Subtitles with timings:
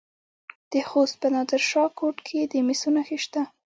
[0.71, 3.41] د خوست په نادر شاه کوټ کې د مسو نښې شته.